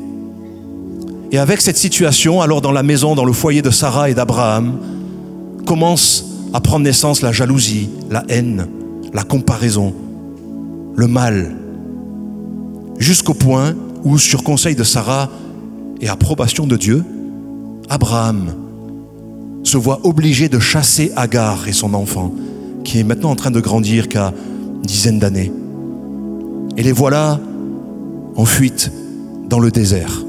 [1.32, 4.80] Et avec cette situation, alors dans la maison, dans le foyer de Sarah et d'Abraham,
[5.66, 8.68] commence à prendre naissance la jalousie, la haine,
[9.14, 9.94] la comparaison,
[10.96, 11.56] le mal,
[12.98, 15.30] jusqu'au point où, sur conseil de Sarah
[16.02, 17.04] et approbation de Dieu,
[17.90, 18.54] Abraham
[19.64, 22.34] se voit obligé de chasser Agar et son enfant,
[22.84, 24.34] qui est maintenant en train de grandir qu'à
[24.76, 25.52] une dizaine d'années.
[26.78, 27.40] Et les voilà
[28.36, 28.92] en fuite
[29.50, 30.24] dans le désert.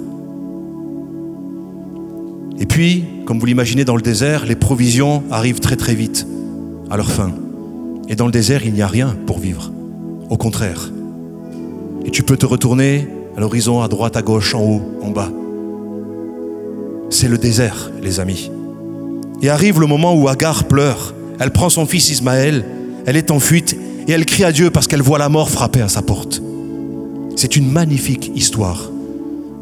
[2.59, 6.27] Et puis, comme vous l'imaginez dans le désert, les provisions arrivent très très vite
[6.91, 7.33] à leur fin.
[8.09, 9.73] Et dans le désert, il n'y a rien pour vivre.
[10.31, 10.91] Au contraire.
[12.07, 15.31] Et tu peux te retourner à l'horizon, à droite, à gauche, en haut, en bas.
[17.11, 18.51] C'est le désert, les amis.
[19.43, 21.15] Et arrive le moment où Agar pleure.
[21.39, 22.65] Elle prend son fils Ismaël,
[23.05, 23.77] elle est en fuite
[24.09, 26.41] et elle crie à Dieu parce qu'elle voit la mort frapper à sa porte.
[27.35, 28.91] C'est une magnifique histoire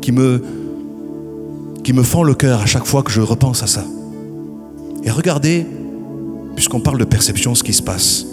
[0.01, 0.45] qui me,
[1.83, 3.85] qui me fend le cœur à chaque fois que je repense à ça.
[5.03, 5.67] Et regardez,
[6.55, 8.27] puisqu'on parle de perception, ce qui se passe.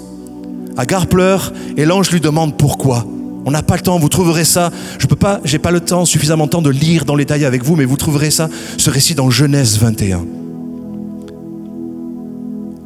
[0.78, 3.06] Agar pleure et l'ange lui demande pourquoi.
[3.46, 4.72] On n'a pas le temps, vous trouverez ça.
[5.00, 7.46] Je peux pas, j'ai pas le temps, suffisamment de temps de lire dans les détails
[7.46, 10.26] avec vous, mais vous trouverez ça, ce récit dans Genèse 21.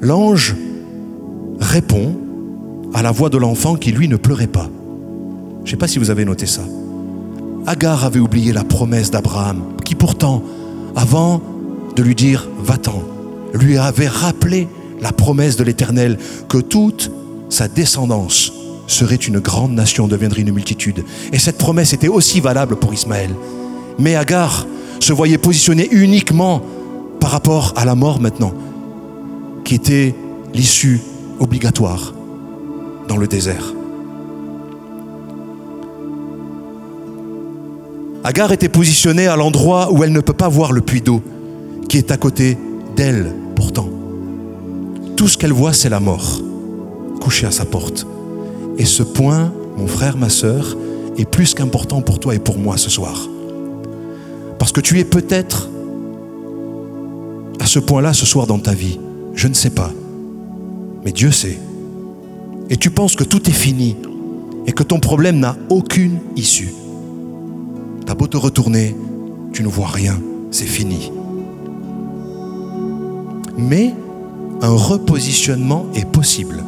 [0.02, 0.56] L'ange
[1.60, 2.16] répond
[2.94, 4.70] à la voix de l'enfant qui, lui, ne pleurait pas.
[5.60, 6.62] Je ne sais pas si vous avez noté ça.
[7.66, 10.44] Agar avait oublié la promesse d'Abraham, qui pourtant,
[10.96, 11.42] avant
[11.96, 13.04] de lui dire va-t'en,
[13.54, 14.68] lui avait rappelé
[15.02, 17.12] la promesse de l'Éternel que toute
[17.50, 18.54] sa descendance
[18.88, 21.04] serait une grande nation, deviendrait une multitude.
[21.34, 23.32] Et cette promesse était aussi valable pour Ismaël.
[24.00, 24.68] Mais Agar
[25.00, 26.62] se voyait positionnée uniquement
[27.20, 28.54] par rapport à la mort maintenant,
[29.64, 30.16] qui était
[30.54, 31.02] l'issue
[31.40, 32.14] obligatoire
[33.08, 33.74] dans le désert.
[38.24, 41.22] Agar était positionnée à l'endroit où elle ne peut pas voir le puits d'eau,
[41.88, 42.58] qui est à côté
[42.96, 43.88] d'elle pourtant.
[45.16, 46.42] Tout ce qu'elle voit, c'est la mort,
[47.22, 48.08] couchée à sa porte.
[48.78, 50.76] Et ce point, mon frère, ma sœur,
[51.18, 53.28] est plus qu'important pour toi et pour moi ce soir.
[54.60, 55.70] Parce que tu es peut-être
[57.60, 59.00] à ce point-là ce soir dans ta vie.
[59.34, 59.92] Je ne sais pas.
[61.04, 61.58] Mais Dieu sait.
[62.70, 63.96] Et tu penses que tout est fini
[64.66, 66.74] et que ton problème n'a aucune issue.
[68.06, 68.96] T'as beau te retourner,
[69.54, 70.20] tu ne vois rien,
[70.52, 71.12] c'est fini.
[73.58, 73.94] Mais
[74.62, 76.64] un repositionnement est possible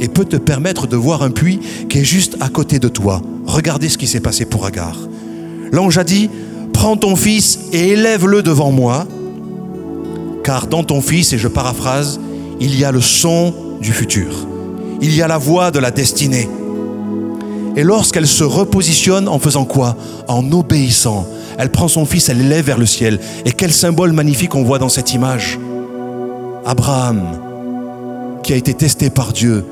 [0.00, 3.22] et peut te permettre de voir un puits qui est juste à côté de toi.
[3.46, 4.96] Regardez ce qui s'est passé pour Agar.
[5.72, 6.30] L'ange a dit,
[6.72, 9.06] prends ton fils et élève-le devant moi,
[10.44, 12.20] car dans ton fils, et je paraphrase,
[12.60, 14.46] il y a le son du futur,
[15.00, 16.48] il y a la voix de la destinée.
[17.76, 19.96] Et lorsqu'elle se repositionne en faisant quoi?
[20.28, 21.26] En obéissant.
[21.58, 23.20] Elle prend son fils, elle l'élève vers le ciel.
[23.44, 25.58] Et quel symbole magnifique on voit dans cette image.
[26.64, 27.22] Abraham,
[28.42, 29.64] qui a été testé par Dieu,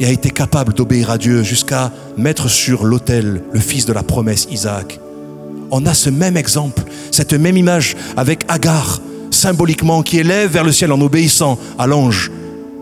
[0.00, 4.02] et a été capable d'obéir à Dieu jusqu'à mettre sur l'autel le fils de la
[4.02, 4.98] promesse, Isaac.
[5.70, 6.82] On a ce même exemple,
[7.12, 12.32] cette même image avec Agar, symboliquement, qui élève vers le ciel en obéissant à l'ange,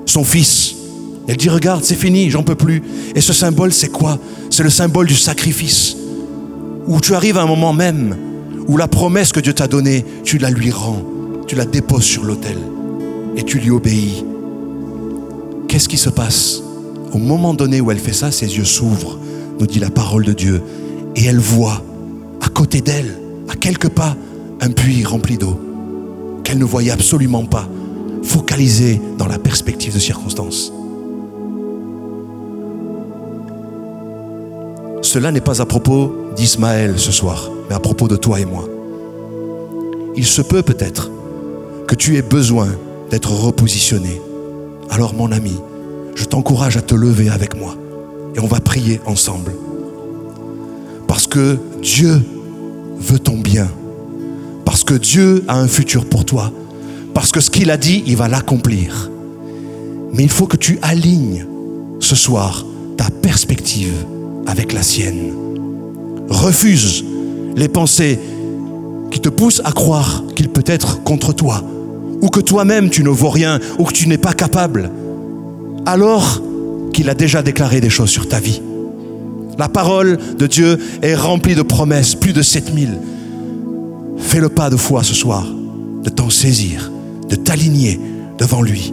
[0.07, 0.75] son fils.
[1.27, 2.83] Elle dit, regarde, c'est fini, j'en peux plus.
[3.15, 4.19] Et ce symbole, c'est quoi?
[4.49, 5.97] C'est le symbole du sacrifice,
[6.87, 8.17] où tu arrives à un moment même
[8.69, 11.03] où la promesse que Dieu t'a donnée, tu la lui rends,
[11.47, 12.59] tu la déposes sur l'autel
[13.37, 14.25] et tu lui obéis.
[15.69, 16.63] Qu'est-ce qui se passe?
[17.13, 19.19] Au moment donné où elle fait ça, ses yeux s'ouvrent,
[19.59, 20.63] nous dit la parole de Dieu,
[21.17, 21.83] et elle voit
[22.43, 24.17] à côté d'elle, à quelques pas,
[24.61, 25.59] un puits rempli d'eau
[26.45, 27.69] qu'elle ne voyait absolument pas,
[28.23, 30.73] focalisée dans la perspective de circonstances.
[35.03, 38.67] Cela n'est pas à propos d'Ismaël ce soir, mais à propos de toi et moi.
[40.17, 41.11] Il se peut peut-être
[41.87, 42.69] que tu aies besoin
[43.11, 44.21] d'être repositionné.
[44.91, 45.61] Alors mon ami,
[46.19, 47.77] je t'encourage à te lever avec moi
[48.35, 49.53] et on va prier ensemble.
[51.07, 52.21] Parce que Dieu
[52.99, 53.69] veut ton bien.
[54.65, 56.53] Parce que Dieu a un futur pour toi.
[57.15, 59.11] Parce que ce qu'il a dit, il va l'accomplir.
[60.13, 61.47] Mais il faut que tu alignes
[62.01, 62.67] ce soir
[62.97, 63.95] ta perspective
[64.47, 65.33] avec la sienne.
[66.29, 67.05] Refuse
[67.57, 68.19] les pensées
[69.13, 71.63] qui te poussent à croire qu'il peut être contre toi,
[72.21, 74.91] ou que toi-même tu ne vaux rien, ou que tu n'es pas capable
[75.89, 76.43] alors
[76.93, 78.61] qu'il a déjà déclaré des choses sur ta vie.
[79.57, 82.99] La parole de Dieu est remplie de promesses, plus de 7000.
[84.19, 85.47] Fais le pas de foi ce soir,
[86.05, 86.93] de t'en saisir,
[87.31, 87.99] de t'aligner
[88.37, 88.93] devant lui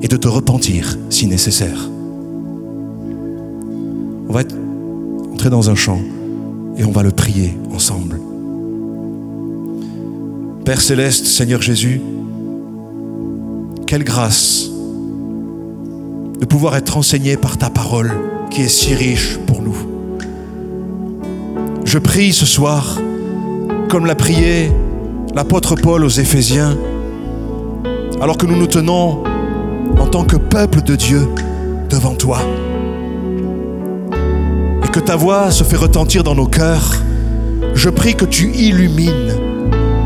[0.00, 1.90] et de te repentir si nécessaire.
[4.28, 4.42] On va
[5.32, 6.00] entrer dans un chant
[6.78, 8.20] et on va le prier ensemble.
[10.64, 12.00] Père céleste, Seigneur Jésus,
[13.88, 14.70] quelle grâce
[16.40, 18.10] de pouvoir être enseigné par ta parole
[18.50, 19.76] qui est si riche pour nous.
[21.84, 22.98] Je prie ce soir,
[23.88, 24.72] comme l'a prié
[25.34, 26.76] l'apôtre Paul aux Éphésiens,
[28.20, 29.22] alors que nous nous tenons
[29.98, 31.28] en tant que peuple de Dieu
[31.90, 32.38] devant toi,
[34.82, 37.02] et que ta voix se fait retentir dans nos cœurs,
[37.74, 39.34] je prie que tu illumines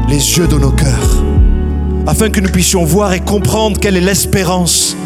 [0.09, 1.23] les yeux de nos cœurs,
[2.07, 4.97] afin que nous puissions voir et comprendre quelle est l'espérance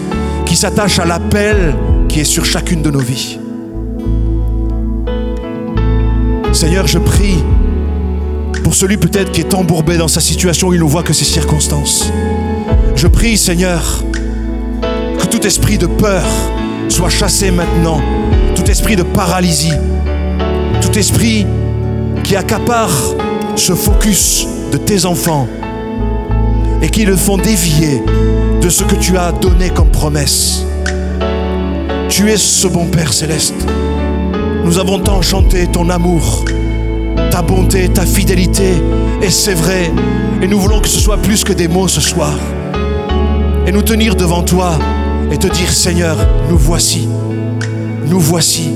[0.49, 1.76] qui s'attache à l'appel
[2.09, 3.38] qui est sur chacune de nos vies.
[6.53, 7.36] Seigneur, je prie
[8.64, 12.11] pour celui peut-être qui est embourbé dans sa situation, il ne voit que ses circonstances.
[12.96, 14.05] Je prie, Seigneur,
[15.18, 16.24] que tout esprit de peur
[16.88, 18.03] soit chassé maintenant,
[18.55, 19.72] tout esprit de paralysie,
[20.80, 21.46] tout esprit
[22.24, 22.90] qui accapare
[23.57, 25.49] ce focus de tes enfants
[26.82, 28.03] et qui le font dévier
[28.61, 30.65] de ce que tu as donné comme promesse.
[32.09, 33.55] Tu es ce bon Père céleste.
[34.65, 36.45] Nous avons tant chanté ton amour,
[37.31, 38.73] ta bonté, ta fidélité,
[39.23, 39.91] et c'est vrai.
[40.43, 42.35] Et nous voulons que ce soit plus que des mots ce soir.
[43.67, 44.79] Et nous tenir devant toi
[45.31, 46.17] et te dire, Seigneur,
[46.49, 47.09] nous voici,
[48.07, 48.71] nous voici,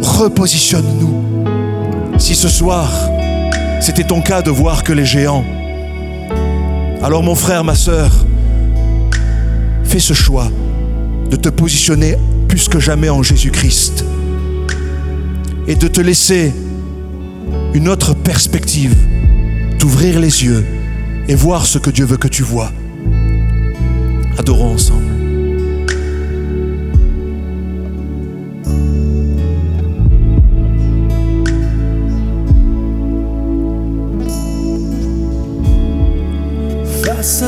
[0.00, 2.18] repositionne-nous.
[2.18, 2.90] Si ce soir,
[3.80, 5.44] c'était ton cas de voir que les géants,
[7.02, 8.10] alors mon frère, ma sœur,
[10.00, 10.50] ce choix
[11.30, 12.16] de te positionner
[12.48, 14.04] plus que jamais en Jésus-Christ
[15.66, 16.52] et de te laisser
[17.74, 18.94] une autre perspective,
[19.78, 20.64] t'ouvrir les yeux
[21.28, 22.70] et voir ce que Dieu veut que tu vois.
[24.38, 25.03] Adorons ensemble.